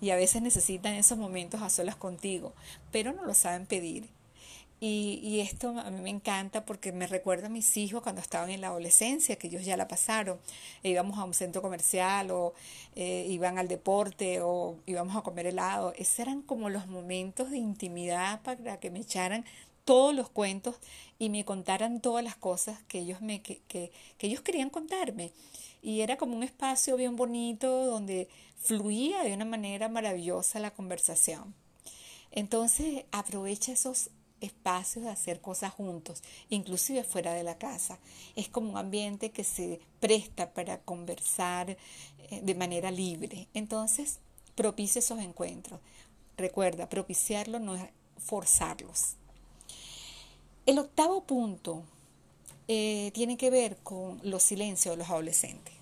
Y 0.00 0.10
a 0.10 0.16
veces 0.16 0.42
necesitan 0.42 0.94
esos 0.94 1.18
momentos 1.18 1.62
a 1.62 1.70
solas 1.70 1.94
contigo, 1.94 2.52
pero 2.90 3.12
no 3.12 3.24
lo 3.24 3.32
saben 3.32 3.64
pedir. 3.64 4.10
Y, 4.80 5.40
esto 5.40 5.70
a 5.70 5.90
mí 5.90 6.00
me 6.02 6.10
encanta 6.10 6.66
porque 6.66 6.92
me 6.92 7.06
recuerda 7.06 7.46
a 7.46 7.50
mis 7.50 7.76
hijos 7.78 8.02
cuando 8.02 8.20
estaban 8.20 8.50
en 8.50 8.60
la 8.60 8.66
adolescencia, 8.68 9.36
que 9.36 9.46
ellos 9.46 9.64
ya 9.64 9.76
la 9.76 9.88
pasaron. 9.88 10.38
E 10.82 10.90
íbamos 10.90 11.18
a 11.18 11.24
un 11.24 11.32
centro 11.32 11.62
comercial 11.62 12.30
o 12.30 12.52
eh, 12.94 13.26
iban 13.30 13.58
al 13.58 13.68
deporte 13.68 14.40
o 14.42 14.76
íbamos 14.86 15.16
a 15.16 15.22
comer 15.22 15.46
helado. 15.46 15.94
Esos 15.96 16.18
eran 16.18 16.42
como 16.42 16.68
los 16.68 16.86
momentos 16.86 17.50
de 17.50 17.58
intimidad 17.58 18.42
para 18.42 18.78
que 18.78 18.90
me 18.90 19.00
echaran 19.00 19.44
todos 19.86 20.14
los 20.14 20.28
cuentos 20.28 20.76
y 21.18 21.30
me 21.30 21.44
contaran 21.44 22.00
todas 22.00 22.24
las 22.24 22.36
cosas 22.36 22.82
que 22.88 23.00
ellos, 23.00 23.20
me, 23.22 23.42
que, 23.42 23.60
que 23.68 23.90
ellos 24.20 24.40
querían 24.42 24.70
contarme 24.70 25.32
y 25.84 26.00
era 26.00 26.16
como 26.16 26.34
un 26.34 26.42
espacio 26.42 26.96
bien 26.96 27.14
bonito 27.14 27.84
donde 27.84 28.28
fluía 28.56 29.22
de 29.22 29.34
una 29.34 29.44
manera 29.44 29.90
maravillosa 29.90 30.58
la 30.58 30.70
conversación. 30.70 31.54
Entonces 32.30 33.04
aprovecha 33.12 33.72
esos 33.72 34.08
espacios 34.44 35.04
de 35.04 35.10
hacer 35.10 35.40
cosas 35.40 35.72
juntos, 35.72 36.22
inclusive 36.50 37.04
fuera 37.04 37.34
de 37.34 37.42
la 37.42 37.58
casa. 37.58 37.98
Es 38.36 38.48
como 38.48 38.70
un 38.70 38.76
ambiente 38.76 39.30
que 39.30 39.44
se 39.44 39.80
presta 40.00 40.52
para 40.52 40.78
conversar 40.78 41.70
eh, 41.70 42.40
de 42.42 42.54
manera 42.54 42.90
libre. 42.90 43.48
Entonces, 43.54 44.18
propicia 44.54 45.00
esos 45.00 45.18
encuentros. 45.20 45.80
Recuerda, 46.36 46.88
propiciarlo 46.88 47.58
no 47.58 47.76
es 47.76 47.84
forzarlos. 48.18 49.16
El 50.66 50.78
octavo 50.78 51.24
punto 51.24 51.82
eh, 52.68 53.10
tiene 53.12 53.36
que 53.36 53.50
ver 53.50 53.76
con 53.82 54.20
los 54.22 54.42
silencios 54.42 54.94
de 54.94 54.98
los 54.98 55.10
adolescentes. 55.10 55.74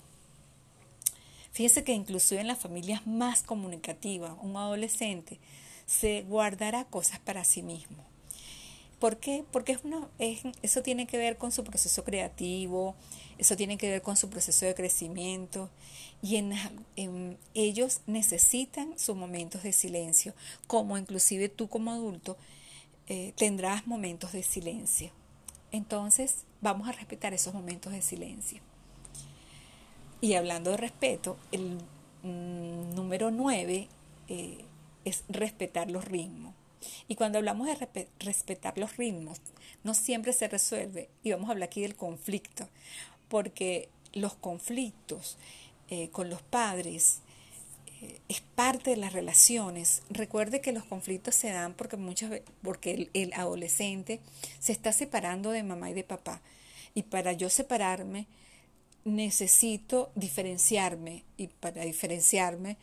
Fíjese 1.52 1.84
que 1.84 1.92
inclusive 1.92 2.40
en 2.40 2.46
las 2.46 2.58
familias 2.58 3.06
más 3.06 3.42
comunicativas, 3.42 4.32
un 4.40 4.56
adolescente 4.56 5.38
se 5.86 6.22
guardará 6.22 6.84
cosas 6.86 7.18
para 7.20 7.44
sí 7.44 7.62
mismo. 7.62 8.11
¿Por 9.02 9.16
qué? 9.16 9.44
Porque 9.50 9.72
es 9.72 9.80
es, 10.20 10.42
eso 10.62 10.80
tiene 10.84 11.08
que 11.08 11.18
ver 11.18 11.36
con 11.36 11.50
su 11.50 11.64
proceso 11.64 12.04
creativo, 12.04 12.94
eso 13.36 13.56
tiene 13.56 13.76
que 13.76 13.90
ver 13.90 14.00
con 14.00 14.16
su 14.16 14.30
proceso 14.30 14.64
de 14.64 14.76
crecimiento 14.76 15.70
y 16.22 16.36
en, 16.36 17.36
ellos 17.52 18.02
necesitan 18.06 18.96
sus 18.96 19.16
momentos 19.16 19.64
de 19.64 19.72
silencio, 19.72 20.34
como 20.68 20.96
inclusive 20.96 21.48
tú 21.48 21.68
como 21.68 21.90
adulto 21.90 22.36
eh, 23.08 23.32
tendrás 23.36 23.88
momentos 23.88 24.30
de 24.30 24.44
silencio. 24.44 25.10
Entonces, 25.72 26.44
vamos 26.60 26.88
a 26.88 26.92
respetar 26.92 27.34
esos 27.34 27.54
momentos 27.54 27.92
de 27.92 28.02
silencio. 28.02 28.62
Y 30.20 30.34
hablando 30.34 30.70
de 30.70 30.76
respeto, 30.76 31.36
el 31.50 31.78
mm, 32.22 32.94
número 32.94 33.32
nueve 33.32 33.88
eh, 34.28 34.58
es 35.04 35.24
respetar 35.28 35.90
los 35.90 36.04
ritmos. 36.04 36.54
Y 37.08 37.14
cuando 37.14 37.38
hablamos 37.38 37.66
de 37.66 38.08
respetar 38.18 38.78
los 38.78 38.96
ritmos, 38.96 39.40
no 39.84 39.94
siempre 39.94 40.32
se 40.32 40.48
resuelve, 40.48 41.08
y 41.22 41.32
vamos 41.32 41.48
a 41.48 41.52
hablar 41.52 41.68
aquí 41.68 41.82
del 41.82 41.96
conflicto, 41.96 42.68
porque 43.28 43.88
los 44.12 44.34
conflictos 44.34 45.38
eh, 45.88 46.08
con 46.10 46.30
los 46.30 46.42
padres 46.42 47.20
eh, 48.00 48.18
es 48.28 48.40
parte 48.40 48.90
de 48.90 48.96
las 48.96 49.12
relaciones. 49.12 50.02
Recuerde 50.10 50.60
que 50.60 50.72
los 50.72 50.84
conflictos 50.84 51.34
se 51.34 51.50
dan 51.50 51.74
porque 51.74 51.96
muchas 51.96 52.40
porque 52.62 53.10
el, 53.12 53.32
adolescente 53.34 54.20
se 54.58 54.72
está 54.72 54.92
separando 54.92 55.50
de 55.50 55.62
mamá 55.62 55.90
y 55.90 55.94
de 55.94 56.04
papá. 56.04 56.40
Y 56.94 57.04
para 57.04 57.32
yo 57.32 57.48
separarme, 57.48 58.26
necesito 59.04 60.10
diferenciarme. 60.14 61.24
Y 61.36 61.48
para 61.48 61.82
diferenciarme, 61.82 62.76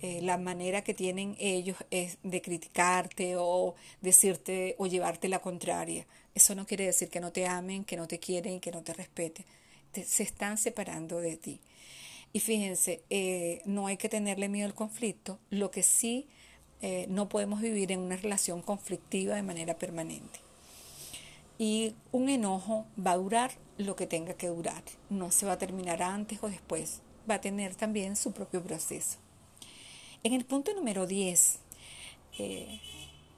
eh, 0.00 0.20
la 0.22 0.38
manera 0.38 0.82
que 0.82 0.94
tienen 0.94 1.36
ellos 1.38 1.76
es 1.90 2.18
de 2.22 2.40
criticarte 2.40 3.36
o 3.36 3.74
decirte 4.00 4.76
o 4.78 4.86
llevarte 4.86 5.28
la 5.28 5.40
contraria. 5.40 6.06
Eso 6.34 6.54
no 6.54 6.66
quiere 6.66 6.86
decir 6.86 7.08
que 7.08 7.20
no 7.20 7.32
te 7.32 7.46
amen, 7.46 7.84
que 7.84 7.96
no 7.96 8.06
te 8.06 8.18
quieren 8.18 8.60
que 8.60 8.70
no 8.70 8.82
te 8.82 8.94
respeten. 8.94 9.44
se 9.92 10.22
están 10.22 10.58
separando 10.58 11.20
de 11.20 11.36
ti. 11.36 11.60
Y 12.32 12.40
fíjense, 12.40 13.02
eh, 13.10 13.62
no 13.64 13.86
hay 13.86 13.96
que 13.96 14.08
tenerle 14.08 14.48
miedo 14.48 14.66
al 14.66 14.74
conflicto, 14.74 15.38
lo 15.50 15.70
que 15.70 15.82
sí 15.82 16.26
eh, 16.80 17.06
no 17.08 17.28
podemos 17.28 17.60
vivir 17.60 17.90
en 17.90 18.00
una 18.00 18.16
relación 18.16 18.62
conflictiva 18.62 19.34
de 19.34 19.42
manera 19.42 19.74
permanente. 19.74 20.40
Y 21.58 21.94
un 22.12 22.28
enojo 22.28 22.86
va 23.04 23.12
a 23.12 23.16
durar 23.16 23.50
lo 23.78 23.96
que 23.96 24.06
tenga 24.06 24.34
que 24.34 24.48
durar, 24.48 24.82
no 25.10 25.30
se 25.32 25.46
va 25.46 25.52
a 25.52 25.58
terminar 25.58 26.02
antes 26.02 26.38
o 26.42 26.48
después, 26.48 27.00
va 27.28 27.36
a 27.36 27.40
tener 27.40 27.74
también 27.74 28.14
su 28.14 28.32
propio 28.32 28.62
proceso. 28.62 29.18
En 30.24 30.32
el 30.32 30.44
punto 30.44 30.74
número 30.74 31.06
10, 31.06 31.58
eh, 32.38 32.80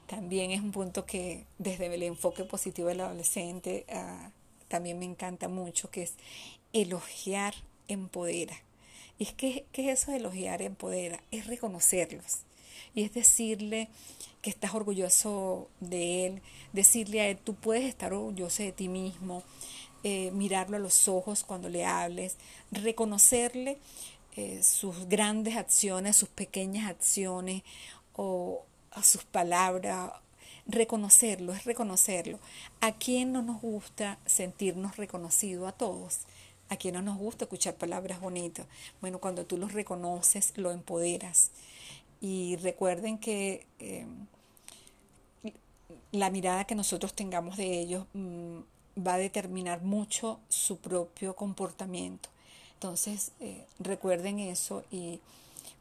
también 0.07 0.51
es 0.51 0.61
un 0.61 0.73
punto 0.73 1.05
que 1.05 1.45
desde 1.59 1.95
el 1.95 2.03
enfoque 2.03 2.45
positivo 2.45 2.89
del 2.89 3.03
adolescente 3.03 3.85
ah, 3.91 4.31
también 4.69 4.99
me 4.99 5.05
encanta 5.05 5.49
mucho, 5.49 5.91
que 5.91 6.03
es 6.03 6.15
elogiar 6.73 7.55
empodera. 7.89 8.57
Y 9.19 9.25
es 9.25 9.35
¿qué 9.35 9.67
es 9.75 9.89
eso 9.89 10.11
de 10.11 10.19
elogiar 10.19 10.63
empodera? 10.63 11.23
Es 11.31 11.47
reconocerlos. 11.47 12.39
Y 12.95 13.03
es 13.03 13.13
decirle 13.13 13.89
que 14.41 14.49
estás 14.49 14.75
orgulloso 14.75 15.69
de 15.81 16.27
él, 16.27 16.43
decirle 16.73 17.21
a 17.21 17.29
él, 17.29 17.37
tú 17.37 17.55
puedes 17.55 17.85
estar 17.85 18.15
orgulloso 18.15 18.63
de 18.63 18.73
ti 18.73 18.89
mismo, 18.89 19.43
eh, 20.03 20.31
mirarlo 20.33 20.79
a 20.79 20.81
los 20.81 21.09
ojos 21.09 21.45
cuando 21.45 21.69
le 21.69 21.85
hables, 21.85 22.37
reconocerle 22.73 23.77
eh, 24.37 24.63
sus 24.63 25.09
grandes 25.09 25.57
acciones, 25.57 26.17
sus 26.17 26.29
pequeñas 26.29 26.89
acciones 26.89 27.63
o 28.15 28.65
a 28.93 29.03
sus 29.03 29.25
palabras. 29.25 30.13
Reconocerlo, 30.67 31.53
es 31.53 31.65
reconocerlo. 31.65 32.39
¿A 32.81 32.93
quién 32.93 33.33
no 33.33 33.43
nos 33.43 33.61
gusta 33.61 34.19
sentirnos 34.27 34.97
reconocidos? 34.97 35.69
A 35.69 35.73
todos. 35.73 36.21
¿A 36.69 36.77
quién 36.77 36.95
no 36.95 37.03
nos 37.03 37.19
gusta 37.19 37.45
escuchar 37.45 37.75
palabras 37.75 38.21
bonitas? 38.21 38.67
Bueno, 39.01 39.19
cuando 39.19 39.45
tú 39.45 39.57
los 39.57 39.73
reconoces, 39.73 40.53
lo 40.57 40.71
empoderas. 40.71 41.51
Y 42.21 42.57
recuerden 42.57 43.19
que 43.19 43.67
eh, 43.81 44.07
la 46.13 46.31
mirada 46.31 46.65
que 46.65 46.75
nosotros 46.75 47.15
tengamos 47.15 47.57
de 47.57 47.81
ellos 47.81 48.07
mm, 48.13 48.59
va 49.07 49.15
a 49.15 49.19
determinar 49.19 49.83
mucho 49.83 50.41
su 50.49 50.79
propio 50.79 51.35
comportamiento. 51.35 52.29
Entonces, 52.81 53.33
eh, 53.41 53.67
recuerden 53.79 54.39
eso 54.39 54.85
y 54.91 55.21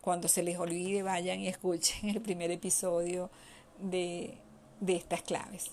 cuando 0.02 0.28
se 0.28 0.44
les 0.44 0.58
olvide, 0.58 1.02
vayan 1.02 1.40
y 1.40 1.48
escuchen 1.48 2.10
el 2.10 2.20
primer 2.20 2.52
episodio 2.52 3.30
de, 3.80 4.38
estas 4.86 5.22
claves. 5.22 5.72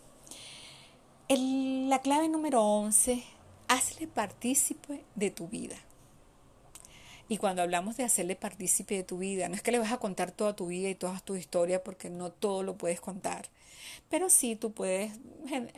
la 1.28 1.98
clave 1.98 2.28
número 2.28 2.62
11, 2.62 3.24
hazle 3.66 4.06
partícipe 4.06 5.02
de 5.16 5.32
tu 5.32 5.48
vida. 5.48 5.74
Y 7.28 7.38
cuando 7.38 7.62
hablamos 7.62 7.96
de 7.96 8.04
hacerle 8.04 8.36
partícipe 8.36 8.94
de 8.94 9.02
tu 9.02 9.18
vida, 9.18 9.48
no 9.48 9.56
es 9.56 9.62
que 9.62 9.72
le 9.72 9.80
vas 9.80 9.90
a 9.90 9.98
contar 9.98 10.30
toda 10.30 10.54
tu 10.54 10.68
vida 10.68 10.88
y 10.90 10.94
toda 10.94 11.18
tu 11.18 11.34
historia 11.34 11.82
porque 11.82 12.08
no 12.08 12.30
todo 12.30 12.62
lo 12.62 12.76
puedes 12.76 13.00
contar, 13.00 13.48
pero 14.08 14.30
sí 14.30 14.54
tú 14.54 14.70
puedes 14.70 15.10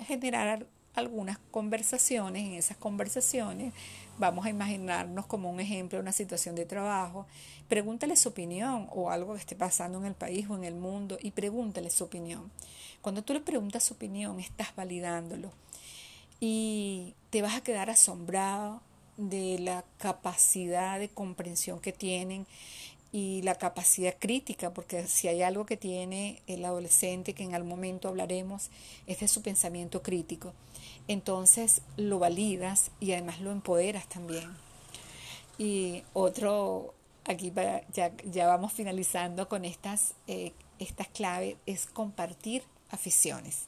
generar 0.07 0.67
algunas 0.99 1.38
conversaciones. 1.50 2.45
En 2.45 2.55
esas 2.55 2.76
conversaciones 2.76 3.73
vamos 4.19 4.47
a 4.47 4.50
imaginarnos 4.50 5.26
como 5.26 5.50
un 5.50 5.61
ejemplo 5.61 6.00
una 6.00 6.12
situación 6.12 6.55
de 6.55 6.67
trabajo. 6.67 7.26
Pregúntale 7.69 8.17
su 8.17 8.31
opinión 8.31 8.88
o 8.90 9.11
algo 9.11 9.35
que 9.35 9.40
esté 9.40 9.57
pasando 9.57 9.99
en 9.99 10.07
el 10.07 10.14
país 10.14 10.49
o 10.49 10.57
en 10.57 10.64
el 10.64 10.75
mundo 10.75 11.19
y 11.21 11.31
pregúntale 11.31 11.90
su 11.90 12.05
opinión. 12.05 12.50
Cuando 13.00 13.23
tú 13.23 13.33
le 13.33 13.40
preguntas 13.40 13.85
su 13.85 13.95
opinión, 13.95 14.40
estás 14.40 14.75
validándolo 14.75 15.52
y 16.40 17.14
te 17.31 17.43
vas 17.43 17.57
a 17.57 17.62
quedar 17.62 17.90
asombrado 17.90 18.81
de 19.17 19.59
la 19.59 19.85
capacidad 19.99 20.99
de 20.99 21.09
comprensión 21.09 21.81
que 21.81 21.93
tienen 21.93 22.47
y 23.11 23.43
la 23.43 23.55
capacidad 23.55 24.14
crítica, 24.19 24.73
porque 24.73 25.07
si 25.07 25.28
hay 25.28 25.43
algo 25.43 25.64
que 25.64 25.76
tiene 25.76 26.43
el 26.47 26.64
adolescente, 26.64 27.33
que 27.33 27.43
en 27.43 27.55
algún 27.55 27.71
momento 27.71 28.09
hablaremos, 28.09 28.71
es 29.07 29.21
de 29.21 29.28
su 29.28 29.43
pensamiento 29.43 30.02
crítico. 30.02 30.52
Entonces 31.08 31.80
lo 31.96 32.18
validas 32.18 32.90
y 33.00 33.12
además 33.12 33.40
lo 33.40 33.50
empoderas 33.50 34.08
también. 34.08 34.54
Y 35.56 36.04
otro, 36.12 36.94
aquí 37.24 37.52
ya, 37.92 38.12
ya 38.24 38.46
vamos 38.46 38.72
finalizando 38.72 39.48
con 39.48 39.64
estas, 39.64 40.14
eh, 40.26 40.52
estas 40.78 41.08
claves, 41.08 41.56
es 41.66 41.86
compartir 41.86 42.62
aficiones. 42.90 43.66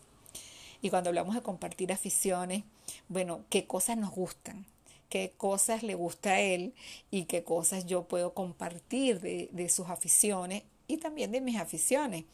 Y 0.82 0.90
cuando 0.90 1.10
hablamos 1.10 1.34
de 1.34 1.42
compartir 1.42 1.92
aficiones, 1.92 2.62
bueno, 3.08 3.40
qué 3.50 3.66
cosas 3.66 3.96
nos 3.96 4.10
gustan, 4.10 4.66
qué 5.08 5.32
cosas 5.36 5.82
le 5.82 5.94
gusta 5.94 6.32
a 6.32 6.40
él 6.40 6.74
y 7.10 7.24
qué 7.24 7.42
cosas 7.42 7.86
yo 7.86 8.04
puedo 8.04 8.32
compartir 8.34 9.20
de, 9.20 9.68
sus 9.68 9.88
aficiones 9.88 10.62
y 10.86 10.98
también 10.98 11.32
de 11.32 11.40
mis 11.40 11.56
aficiones 11.56 12.24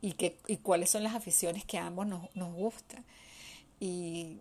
y, 0.00 0.12
qué, 0.12 0.38
y 0.46 0.58
cuáles 0.58 0.90
son 0.90 1.02
las 1.02 1.14
aficiones 1.14 1.64
que 1.64 1.78
a 1.78 1.86
ambos 1.86 2.06
nos, 2.06 2.34
nos 2.34 2.54
gustan. 2.54 3.04
Y 3.84 4.38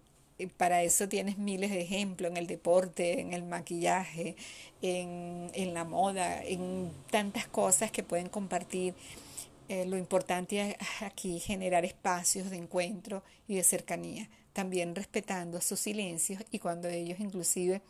para 0.57 0.83
eso 0.83 1.09
tienes 1.09 1.39
miles 1.39 1.71
de 1.71 1.81
ejemplos 1.81 2.29
en 2.29 2.37
el 2.37 2.45
deporte, 2.45 3.19
en 3.19 3.33
el 3.33 3.41
maquillaje, 3.41 4.35
en, 4.83 5.49
en 5.55 5.73
la 5.73 5.83
moda, 5.83 6.43
en 6.43 6.91
tantas 7.09 7.47
cosas 7.47 7.89
que 7.89 8.03
pueden 8.03 8.29
compartir. 8.29 8.93
Eh, 9.67 9.85
lo 9.87 9.97
importante 9.97 10.77
es 10.79 11.01
aquí 11.01 11.39
generar 11.39 11.85
espacios 11.85 12.51
de 12.51 12.57
encuentro 12.57 13.23
y 13.47 13.55
de 13.55 13.63
cercanía 13.63 14.29
también 14.53 14.93
respetando 14.93 15.59
sus 15.59 15.79
silencios 15.79 16.43
y 16.51 16.59
cuando 16.59 16.87
ellos 16.87 17.19
inclusive 17.19 17.81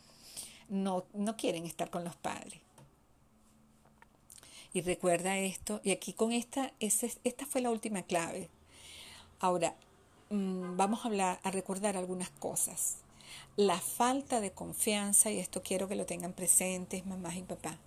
no, 0.70 1.04
no 1.12 1.36
quieren 1.36 1.66
estar 1.66 1.90
con 1.90 2.02
los 2.02 2.16
padres. 2.16 2.60
Y 4.72 4.80
recuerda 4.80 5.36
esto, 5.36 5.82
y 5.84 5.90
aquí 5.90 6.14
con 6.14 6.32
esta, 6.32 6.72
esta 6.80 7.44
fue 7.44 7.60
la 7.60 7.70
última 7.70 8.04
clave. 8.04 8.48
Ahora, 9.38 9.76
mm, 10.32 10.76
vamos 10.76 11.04
a 11.04 11.08
hablar, 11.08 11.40
a 11.42 11.50
recordar 11.50 11.96
algunas 11.96 12.30
cosas. 12.30 12.96
La 13.56 13.80
falta 13.80 14.40
de 14.40 14.52
confianza, 14.52 15.30
y 15.30 15.38
esto 15.38 15.62
quiero 15.62 15.88
que 15.88 15.96
lo 15.96 16.06
tengan 16.06 16.32
presentes 16.32 17.06
mamás 17.06 17.36
y 17.36 17.42
papá, 17.42 17.78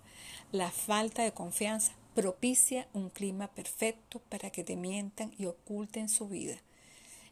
la 0.52 0.70
falta 0.70 1.22
de 1.22 1.32
confianza 1.32 1.92
propicia 2.14 2.88
un 2.94 3.10
clima 3.10 3.48
perfecto 3.48 4.20
para 4.30 4.50
que 4.50 4.64
te 4.64 4.76
mientan 4.76 5.34
y 5.38 5.46
oculten 5.46 6.08
su 6.08 6.28
vida. 6.28 6.56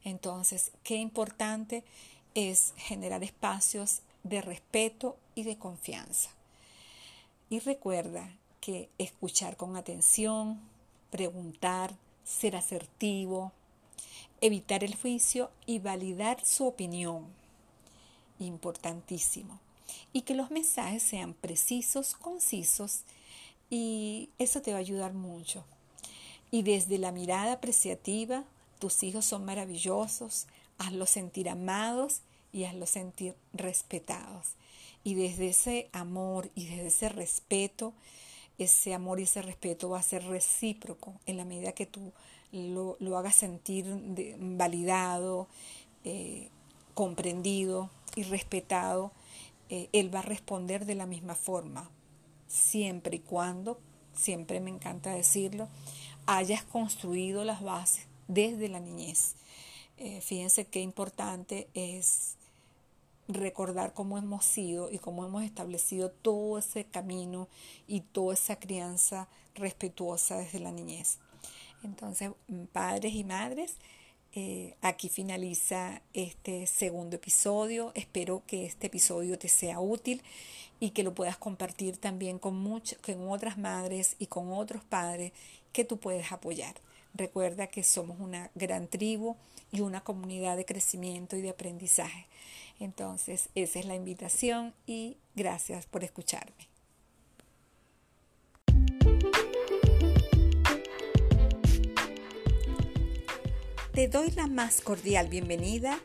Entonces, 0.05 0.73
qué 0.83 0.97
importante 0.97 1.85
es 2.35 2.75
generar 2.77 3.25
espacios 3.25 4.03
de 4.25 4.43
respeto 4.43 5.17
y 5.35 5.45
de 5.45 5.57
confianza. 5.57 6.31
Y 7.49 7.61
recuerda 7.61 8.31
que 8.61 8.89
escuchar 8.99 9.57
con 9.57 9.77
atención, 9.77 10.61
preguntar, 11.11 11.95
ser 12.25 12.57
asertivo, 12.57 13.53
evitar 14.45 14.85
el 14.85 14.95
juicio 14.95 15.51
y 15.65 15.79
validar 15.79 16.45
su 16.45 16.67
opinión. 16.67 17.25
Importantísimo. 18.39 19.59
Y 20.13 20.21
que 20.23 20.35
los 20.35 20.51
mensajes 20.51 21.03
sean 21.03 21.33
precisos, 21.33 22.15
concisos 22.15 23.05
y 23.71 24.29
eso 24.39 24.61
te 24.61 24.73
va 24.73 24.77
a 24.77 24.81
ayudar 24.81 25.15
mucho. 25.15 25.65
Y 26.51 26.63
desde 26.63 26.99
la 26.99 27.11
mirada 27.11 27.55
apreciativa, 27.55 28.45
tus 28.79 29.03
hijos 29.03 29.25
son 29.25 29.47
maravillosos, 29.47 30.47
hazlos 30.77 31.09
sentir 31.09 31.49
amados 31.49 32.21
y 32.53 32.65
hazlos 32.65 32.91
sentir 32.91 33.35
respetados. 33.55 34.57
Y 35.05 35.15
desde 35.15 35.49
ese 35.49 35.89
amor 35.93 36.51
y 36.55 36.67
desde 36.67 36.89
ese 36.89 37.09
respeto, 37.09 37.95
ese 38.59 38.93
amor 38.93 39.21
y 39.21 39.23
ese 39.23 39.41
respeto 39.41 39.89
va 39.89 40.01
a 40.01 40.03
ser 40.03 40.23
recíproco 40.25 41.15
en 41.25 41.39
la 41.39 41.47
medida 41.47 41.73
que 41.73 41.87
tú 41.87 42.13
lo, 42.55 43.19
hagas 43.19 43.35
sentir 43.35 43.87
validado, 44.39 45.49
eh, 46.05 46.49
comprendido 46.95 47.91
y 48.15 48.23
respetado. 48.23 49.13
Eh, 49.69 49.89
él 49.93 50.15
va 50.15 50.21
a 50.21 50.23
responder 50.23 50.87
de 50.87 50.95
la 50.95 51.07
misma 51.07 51.35
forma, 51.35 51.91
siempre 52.47 53.17
y 53.17 53.21
cuando, 53.21 53.81
siempre 54.15 54.61
me 54.61 54.71
encanta 54.71 55.13
decirlo, 55.13 55.69
hayas 56.27 56.63
construido 56.65 57.45
las 57.45 57.63
bases 57.63 58.07
desde 58.29 58.69
la 58.69 58.81
niñez. 58.81 59.35
Eh, 59.97 60.21
fíjense 60.21 60.67
qué 60.67 60.81
importante 60.81 61.69
es 61.75 62.37
recordar 63.29 63.95
cómo 63.95 64.19
hemos 64.19 64.45
sido 64.45 64.91
y 64.91 64.99
cómo 64.99 65.25
hemos 65.25 65.45
establecido 65.45 66.11
todo 66.11 66.59
ese 66.59 66.85
camino 66.85 67.49
y 67.87 68.01
toda 68.01 68.35
esa 68.35 68.57
crianza 68.57 69.29
respetuosa 69.55 70.37
desde 70.37 70.61
la 70.61 70.73
niñez. 70.73 71.19
Entonces, 71.85 72.31
padres 72.73 73.15
y 73.15 73.25
madres, 73.25 73.77
eh, 74.35 74.75
aquí 74.81 75.09
finaliza 75.09 76.03
este 76.13 76.67
segundo 76.67 77.17
episodio. 77.17 77.93
Espero 77.95 78.43
que 78.47 78.67
este 78.67 78.89
episodio 78.89 79.39
te 79.39 79.49
sea 79.49 79.79
útil 79.81 80.23
y 80.81 80.91
que 80.91 81.05
lo 81.05 81.15
puedas 81.15 81.37
compartir 81.37 81.99
también 81.99 82.39
con, 82.39 82.65
con 83.05 83.31
otras 83.31 83.59
madres 83.59 84.17
y 84.19 84.27
con 84.27 84.53
otros 84.53 84.83
padres 84.83 85.33
que 85.73 85.85
tú 85.85 85.99
puedes 85.99 86.33
apoyar. 86.33 86.75
Recuerda 87.15 87.69
que 87.69 87.85
somos 87.85 88.19
una 88.19 88.51
gran 88.57 88.89
tribu 88.89 89.37
y 89.71 89.81
una 89.81 90.03
comunidad 90.03 90.57
de 90.57 90.65
crecimiento 90.65 91.37
y 91.37 91.43
de 91.43 91.51
aprendizaje. 91.51 92.27
Entonces, 92.81 93.51
esa 93.55 93.79
es 93.79 93.87
la 93.87 93.95
invitación 93.95 94.75
y 94.85 95.17
gracias 95.37 95.87
por 95.87 96.03
escucharme. 96.03 96.74
Te 103.95 104.09
doy 104.09 104.33
la 104.33 104.49
más 104.49 104.81
cordial 104.81 105.29
bienvenida 105.29 106.01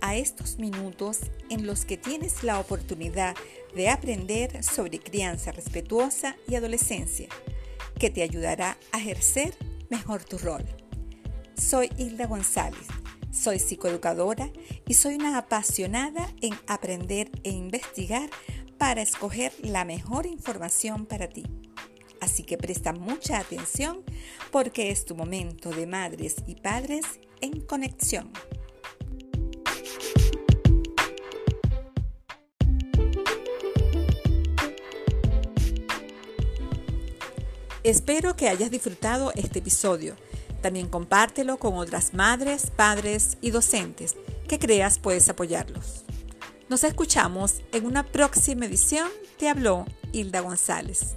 a 0.00 0.16
estos 0.16 0.56
minutos 0.58 1.18
en 1.50 1.66
los 1.66 1.84
que 1.84 1.98
tienes 1.98 2.42
la 2.42 2.58
oportunidad 2.58 3.36
de 3.74 3.90
aprender 3.90 4.64
sobre 4.64 4.98
crianza 4.98 5.52
respetuosa 5.52 6.36
y 6.48 6.54
adolescencia, 6.54 7.28
que 7.98 8.08
te 8.08 8.22
ayudará 8.22 8.78
a 8.92 8.98
ejercer 8.98 9.54
mejor 9.90 10.24
tu 10.24 10.38
rol. 10.38 10.64
Soy 11.54 11.90
Hilda 11.98 12.26
González, 12.26 12.86
soy 13.30 13.58
psicoeducadora 13.58 14.50
y 14.88 14.94
soy 14.94 15.16
una 15.16 15.36
apasionada 15.36 16.32
en 16.40 16.54
aprender 16.66 17.30
e 17.42 17.50
investigar 17.50 18.30
para 18.78 19.02
escoger 19.02 19.52
la 19.60 19.84
mejor 19.84 20.24
información 20.24 21.04
para 21.04 21.28
ti. 21.28 21.44
Así 22.22 22.42
que 22.42 22.56
presta 22.56 22.94
mucha 22.94 23.36
atención 23.36 24.02
porque 24.50 24.90
es 24.90 25.04
tu 25.04 25.14
momento 25.14 25.68
de 25.68 25.86
madres 25.86 26.36
y 26.46 26.54
padres 26.54 27.04
en 27.40 27.60
conexión. 27.60 28.30
Espero 37.84 38.34
que 38.34 38.48
hayas 38.48 38.70
disfrutado 38.70 39.30
este 39.34 39.58
episodio. 39.58 40.16
También 40.62 40.88
compártelo 40.88 41.58
con 41.58 41.74
otras 41.74 42.14
madres, 42.14 42.70
padres 42.74 43.36
y 43.42 43.50
docentes 43.50 44.16
que 44.48 44.58
creas 44.58 44.98
puedes 44.98 45.28
apoyarlos. 45.28 46.04
Nos 46.70 46.82
escuchamos 46.82 47.60
en 47.72 47.84
una 47.84 48.06
próxima 48.06 48.64
edición. 48.64 49.08
Te 49.38 49.50
habló 49.50 49.84
Hilda 50.12 50.40
González. 50.40 51.16